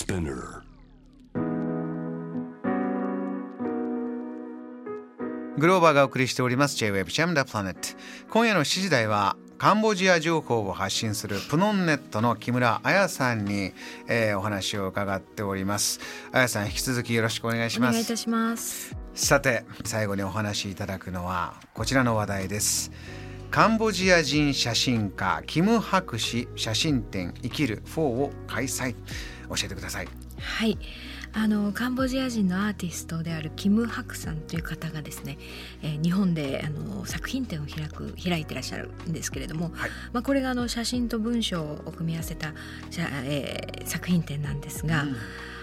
[0.00, 0.62] Spinner.
[5.58, 6.76] グローバーがお送りしております。
[6.76, 7.80] J-Web ジャムダプラネット
[8.30, 13.74] 今夜の7時台はカンボジア情報を発信するプノンネットの木村彩さんに、
[14.08, 16.00] えー、お話を伺っております。
[16.32, 17.90] 彩さん引き続きよろしくお願いします。
[17.90, 18.96] お願いいたします。
[19.14, 22.90] さて最後にお話しいただくのはこちらの話題です
[23.50, 28.94] カンボジア人写真家キム・ハク氏写真展生きる4を開催。
[29.48, 30.08] 教えてください。
[30.38, 30.78] はい。
[31.32, 35.36] あのカンボジア人のアーティストであるキム・ハクさんという方がですね、
[35.82, 42.54] えー、日本であの作品展を開く開いてらっしゃるんですけれども、はい、まあ、これがあの写真と文章を組み合わせた、
[43.24, 45.16] えー、作品展なんですが、うん。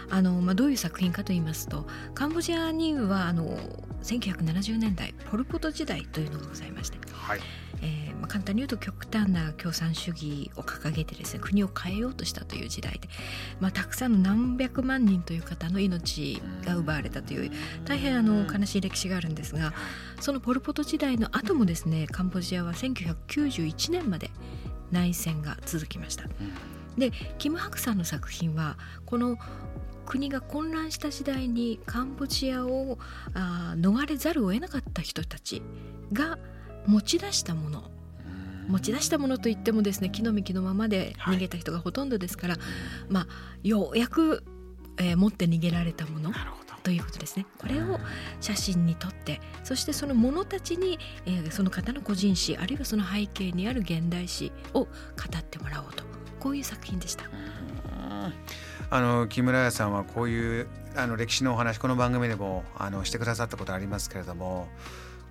[0.10, 3.58] あのまあ、どういう作品かと言いますとカンボジアにはあの
[4.04, 7.40] 1970年代ポル・ポト時代というのがございまして、はい
[7.82, 13.10] えーまあ、簡単に言うと極端な共産主義を掲げてですね国を変えようとしたという時代で、
[13.60, 17.52] まあ、たくさんの何百万人という方の命が奪われたという
[17.86, 19.74] 大変あの悲しい歴史があるんですが
[20.20, 24.32] そのポル・ポト時代の後もですねカンボジアは1991年まで
[24.92, 26.24] 内戦が続きました。
[26.98, 29.38] でキム・ハクさんの作品はこの
[30.08, 32.98] 国が混乱した時代にカンボジアを
[33.34, 35.62] あ逃れざるを得なかった人たち
[36.14, 36.40] が
[36.88, 37.92] 持ち出したもの。
[38.68, 42.64] 持ち出したものといってもですね木の幹のままで逃げた人がほとんどですから、はい、
[43.08, 43.28] まあ
[43.64, 44.44] ようやく、
[44.98, 46.34] えー、持って逃げられたもの
[46.84, 47.46] ということですね。
[47.58, 48.00] これを
[48.42, 54.90] 写真に撮ってそしてその者たちに、えー、その方の個人史あるいはその背景にある現代史を語
[55.38, 56.04] ってもらおうと。
[56.40, 57.26] こういう作品でした。
[58.90, 64.68] あの木村屋さんはこういうあの歴史のお話この番組でもあのしてくださったことありますけれども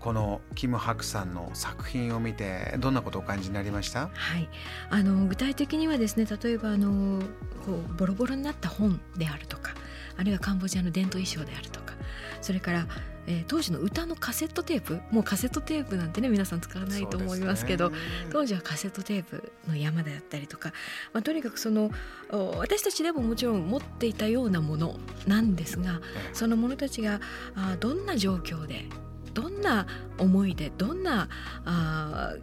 [0.00, 4.48] このキム・ハクさんの作品を見てどんなことをお感じになりました、はい、
[4.90, 7.20] あの具体的にはですね例えばあの
[7.64, 9.74] こうボロボロになった本であるとか
[10.16, 11.94] あるいはカンボジアの伝統衣装であるとか
[12.40, 12.86] それから
[13.26, 17.96] えー、当時の歌のカセットテープもうカセットテープなんてね皆さん使わないと思いますけど、ね、
[18.30, 20.72] 当時はカセットテープの山であったりとか、
[21.12, 21.90] まあ、とにかくその
[22.30, 26.00] 私たちでももちろん持っていたようなものなんですが
[26.32, 27.20] その者たちが
[27.54, 28.86] あどんな状況で
[29.34, 29.86] どんな
[30.18, 31.28] 思いでどんな
[31.64, 32.34] あ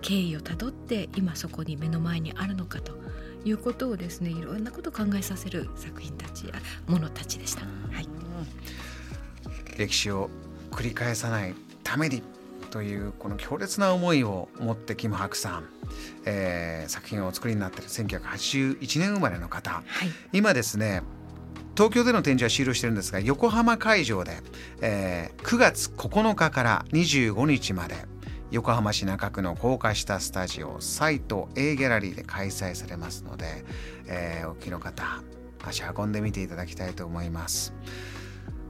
[0.00, 2.92] 経緯をたどって今そこに目の前にあるのかと
[3.44, 6.54] いうことをですねいろんなことを考えさせる作品たちや
[6.86, 7.62] ものたちでした。
[7.62, 8.08] はい、
[9.78, 10.28] 歴史を
[10.70, 12.22] 繰り返さないために
[12.70, 15.68] というこの強烈な思いを持ってキム・ハクさん、
[16.26, 19.84] えー、作品をお作りになっている1981年生まれの方、はい、
[20.32, 21.02] 今ですね
[21.74, 24.32] 東京での展示は終了してるんですが横浜会場で、
[24.82, 27.94] えー、9月9日から25日まで
[28.50, 33.64] 横浜市中区の高架下スタジオサイト A ギャラリーで開催されますので、
[34.06, 35.22] えー、お聞きの方
[35.64, 37.72] 足運んでみていただきたいと思います。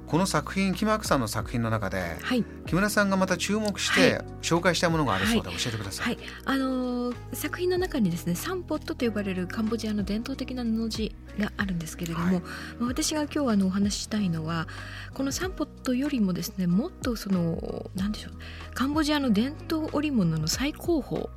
[0.09, 12.41] この作品木幕さんの作品の中で、はい、木村さんがまた注目して紹介したものがあるそうで、教えてください、はい、あのー、作品の中にですねサンポットと呼ばれるカンボジアの伝統的な布地があるんですけれども、
[12.81, 14.67] 私が今日あのお話ししたいのは
[15.13, 18.33] このサンポットよりもですねもっとその何でしょう
[18.75, 21.29] カンボジアの伝統織物の最高峰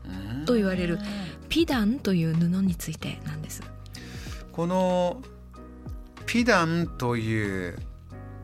[0.45, 0.97] と言われる
[1.49, 3.61] ピダンという布についてなんです。
[4.53, 5.21] この
[6.25, 7.77] ピダンという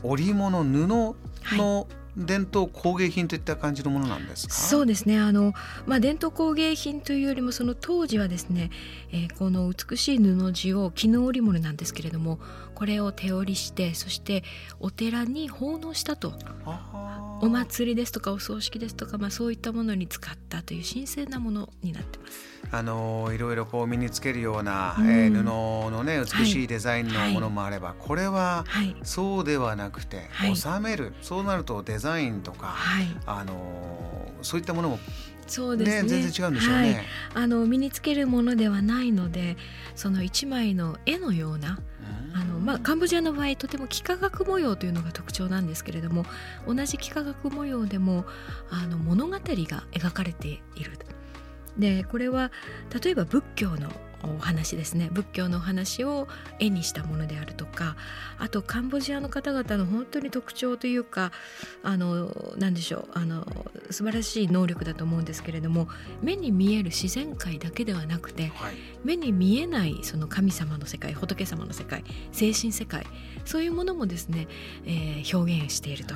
[0.03, 1.16] 織物布の
[2.18, 4.53] 伝統工芸品といった感じのものなんですか？
[4.56, 5.19] そうですね。
[5.19, 5.53] あの、
[5.85, 8.72] まあ、伝統工芸品というよりもその当時はですね、
[9.12, 12.40] えー、この美しい布地を絹織物なんですけれども
[12.74, 14.44] これを手織りしてそして
[14.80, 16.34] お寺に奉納したと
[17.42, 22.58] お祭りですとかお葬式ですとか、まあ、そういったものに使ったという神聖なものになってます。
[22.70, 28.66] あのいろいろこう身につけるような、うん、えー、布のね美しいデザインのものもあれば、はい、これは
[29.03, 31.14] そうではなくて、はい、収める。
[31.22, 35.00] そうなるとデザインとか、はい、あのそういったものも
[35.47, 39.58] そうですね、ね、全然違うんでしょうね、あの身につけるものではないので
[39.96, 41.79] その一枚の絵のような、
[42.34, 46.26] あのまあ、カンボジアの場合とても幾何学模様というのが特徴なんですけれども
[46.67, 48.26] 同じ幾何学模様でも
[48.70, 50.97] あの物語が描かれている
[51.78, 52.52] でこれは
[53.03, 53.90] 例えば仏教の
[54.23, 55.09] お話ですね。
[55.11, 56.28] 仏教のお話を
[56.59, 57.96] 絵にしたものであるとか
[58.40, 61.31] あとカンボジアの方々の本当に特徴というか
[61.84, 63.46] あの何でしょうあの
[63.91, 65.87] 素晴らしい能力だと思うんですけれども
[66.22, 73.05] 目に見える自然界だけではなくて、はい、目に見えないその神様の世界仏様の世界精神世界
[73.46, 74.47] そういうものもですね、
[74.85, 76.16] えー、表現していると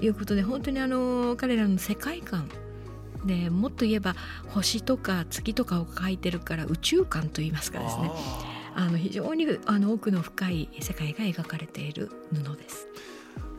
[0.00, 2.48] いうことで本当にあの彼らの世界観
[3.24, 4.14] でもっと言えば
[4.48, 8.10] 星とか月とかを描いてるから宇宙観といいますかですね
[8.76, 12.88] あの非常にあの奥の深い世界が描かれている布です。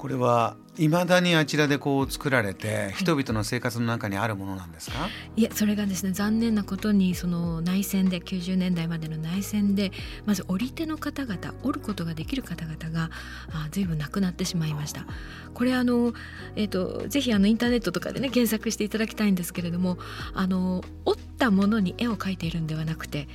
[0.06, 9.92] これはいまだにあちらでこう作られて人々の生活の中にあるものなんですか、はい、いやそれがですね残念なことにその内戦で90年代までの内戦で
[10.28, 13.10] まず織り手の方々織ることができる方々が
[13.52, 15.08] あ随分亡くなってしまいました。
[15.56, 16.14] これあの、
[16.56, 19.98] えーと、ぜひあのインターネットとかでね検索していただきたいんですけれども
[20.36, 23.28] あの織ったものに絵を描いているんではなくて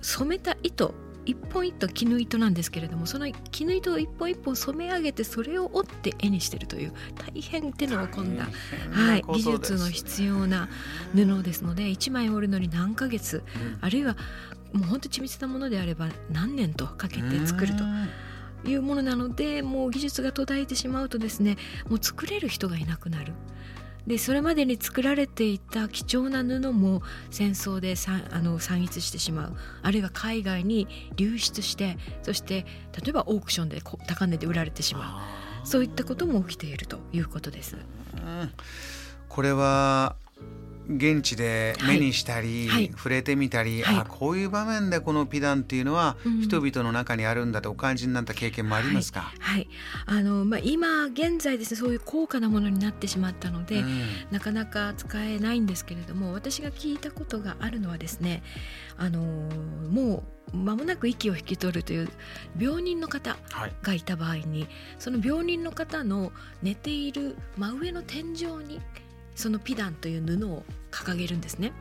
[0.00, 0.94] 染めた糸
[1.28, 6.92] 一本一本絹糸なんですけれどもその絹糸を一本一本染め上げてそれを折って絵にしているという
[7.34, 8.48] 大変手の込んだ、
[8.90, 10.70] はい、技術の必要な
[11.14, 14.16] 布ですので1枚織るのに何ヶ月、うん、あるいは
[14.72, 17.84] もう本当緻密なものであれば何年とかけて作ると。
[18.64, 21.56] いうものなのでもう技術が途絶えてしまうとですね
[21.88, 23.32] もう作れる人がいなくなる
[24.08, 29.56] でそれまでに作られていた貴重な布も戦争でさあの散逸してしまう。
[29.82, 32.64] あるいは海外に流出してそして
[33.04, 35.22] 例えばオークションで高値で売られてしま
[35.62, 35.66] う。
[35.66, 37.76] そういったことも起きているということです。
[37.76, 38.50] うん、
[39.28, 40.16] これは
[40.88, 49.68] 現地で目にしたり、はい、触れてみたり、はい、あこういう場面でこのピダンっていうのは人々の中にあるんだとお感じになった経験もありますか、はい、はい、
[50.06, 58.42] あのまあ、今現在ですねそういう高価なものになってしまったので、うん、なかなか使えないんですけれども私が聞いたことがあるのはですね
[58.96, 62.08] あのもう間もなく息を引き取るという
[62.58, 63.36] 病人の方
[63.82, 64.66] がいた場合に、
[64.98, 66.32] その病人の方の
[66.62, 68.80] 寝ている真上の天井に
[69.38, 71.72] そのピダンという布を掲げるんですね。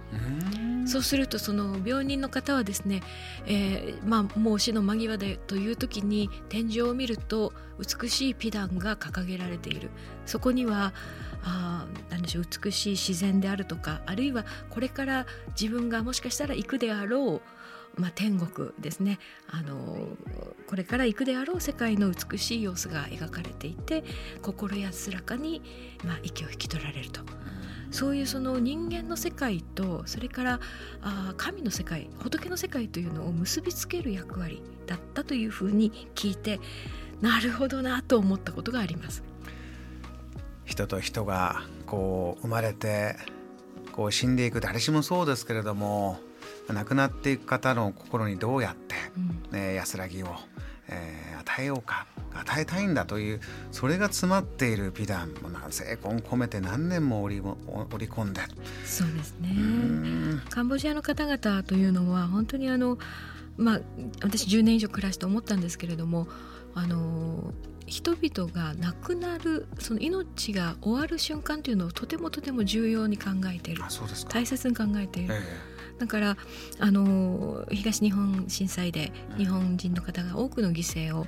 [0.85, 3.01] そうするとその病人の方はですね、
[3.47, 9.89] えー、まあ、もう死の間際でという時に天井を見ると美しいピダンが掲げられている
[10.27, 10.93] そこには
[11.43, 15.25] あなんでしょう美しい自然であるとかあるいはこれから
[15.59, 17.56] 自分がもしかしたら行くであろう
[17.97, 20.07] まあ、天国ですねあの
[20.67, 24.03] これから行くであろう世界の美しい様子が描かれていて
[24.41, 25.61] 心安らかに、
[26.03, 27.21] まあ、息を引き取られると。
[27.89, 30.59] そういうその人間の世界とそれから
[31.01, 36.59] あ神の世界仏の世界というのを結びつける役割だったというふうに聞いて
[37.21, 39.23] なるほどなと思ったことがあります。
[40.65, 43.15] 人と人がこう生まれて
[43.93, 46.19] こう死んでいく誰しもそうですけれども
[46.73, 48.95] 亡くなっていく方の心にどうやって、
[49.51, 50.27] ね、安らぎを、
[50.89, 53.41] えー、与えようか与えたいんだという
[53.71, 58.41] それが詰まっている美談も精魂込めて何年も織り織り込んで。
[58.85, 59.49] そうですね。
[60.49, 62.97] カンボジアの方々というのは本当にあの
[63.57, 63.79] まあ
[64.21, 66.27] 私10年以上暮らして思ったんですけれども
[66.75, 67.53] あの
[67.87, 73.83] 人々が亡くなるその命が終わる瞬間というのをとてもとても重要に考えている。
[74.29, 75.33] 大切に考えている。
[75.33, 75.41] え
[75.73, 76.37] えだから
[76.79, 81.25] あの東日本震災で日本人の方が多くの犠牲を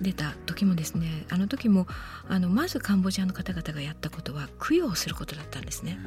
[0.00, 1.86] 出た時もですねあの時も
[2.28, 5.98] あのまずカンボジアの方々がやったことは供養することだったんですね。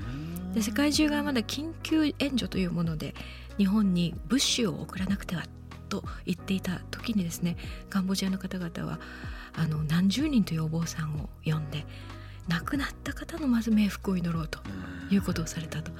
[0.54, 3.16] で世界中がまだ緊急援助というもので
[3.58, 5.44] 日本に物資を送らなくては
[5.90, 7.56] と言っていた時にですね
[7.90, 9.00] カンボジアの方々は
[9.56, 11.86] あの何十人というお坊さんを呼んで
[12.48, 14.60] 亡くなった方のまず冥福を祈ろうと
[15.12, 15.92] いうことをされたと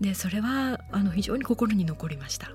[0.00, 2.50] でそれはあの非常に心に残りました。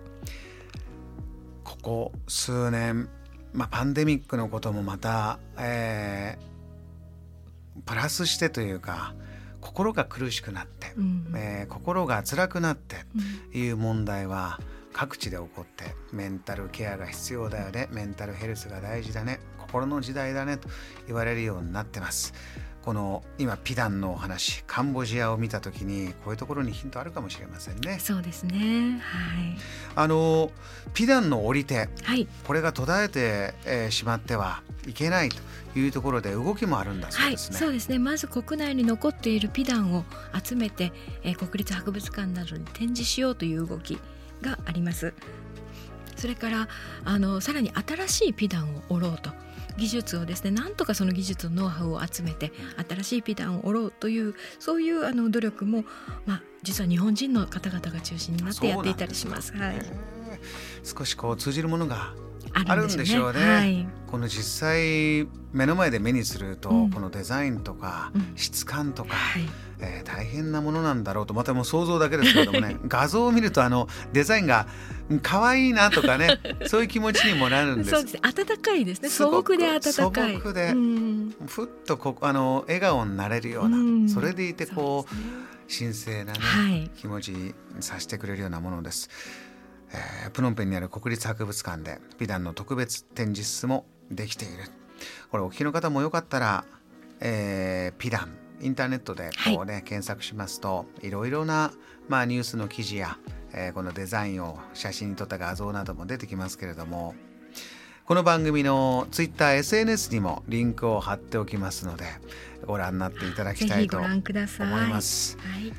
[1.63, 3.09] ここ数年、
[3.53, 9.15] まあ、パンデミックのこともまた、えー、プラスしてというか
[9.61, 12.97] 心が苦しくなって、うん、えー、心が辛くなって
[13.57, 14.59] いう問題は
[14.93, 20.67] 各地で起こってメンタルケアが必要だよねメンタルヘルスが大事だね心の時代だねと
[21.07, 22.33] 言われるようになってます。
[22.83, 27.99] この今ピダンのお話カンボジアを見た時にこういうところにヒントあるかもしれませんね。
[27.99, 28.99] そうですね。
[29.01, 29.57] はい。
[29.95, 30.51] あの
[30.93, 35.37] ピダンの折り手、はい、これが途絶えて、えー、しまってはいけないと
[35.79, 37.55] いうところで動きもあるんだそうですね。
[37.55, 37.99] はい、そうですね。
[37.99, 40.03] まず国内に残っているピダンを
[40.43, 40.91] 集めて、
[41.23, 43.99] えー、国立博物館などに展示しようという動き
[44.41, 45.13] があります。
[46.15, 46.67] それから
[47.05, 49.31] あのさらに新しいピダンを折ろうと。
[49.77, 52.51] 技術をですねなんとかその技術のノウハウを集めて
[52.89, 55.83] 新しいピダンを折ろうというそういうあの努力も、
[56.25, 59.53] まあ、実は日本人の方々が中心になってやっていたりします。
[59.53, 59.75] はい、
[60.83, 62.13] 少しこう通じるものが
[62.53, 63.39] あるんでしょうね。
[63.39, 72.77] うねはい、この実際目の前で目にすると、うん、このデザインとか質感とか、うんはいえー、大変なものなんだろうとまたもう想像だけですけれどもね。
[72.87, 74.67] 画像を見るとあのデザインが
[75.23, 77.89] 可愛いなとかね そういう気持ちにもなるんです。
[77.89, 78.17] そうです。
[78.21, 79.09] 温かいですね。
[79.09, 80.33] 素朴で温かい。
[80.35, 85.21] 素朴で、うん、ふっとこあの笑顔になれるような、うん、それでいてこう、ね、
[85.67, 89.09] 神聖なね、はい、気持ちにさせてくれるようなものです。
[89.93, 94.65] えー、プノンペンにある国立博物館でピダンの特別展示室もできている。
[95.31, 96.65] これお聞きの方もよかったら、
[97.19, 101.71] えー、ピダンインターネットでこうね、はい、検索しますといろいろな、
[102.07, 103.17] まあ、ニュースの記事や、
[103.53, 107.15] えー、このデザインを写真に撮った画像なども出てきますけれども
[108.05, 112.05] この番組の Twitter、SNS にもリンクを貼っておきますので
[112.65, 114.19] ご覧になっていただきたいと思い
[114.89, 115.37] ます。
[115.37, 115.73] はい、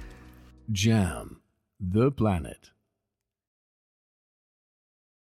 [0.71, 1.37] JAM
[1.81, 2.72] The Planet